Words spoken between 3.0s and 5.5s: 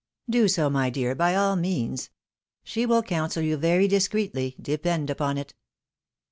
counsel you very discreetly, depend upon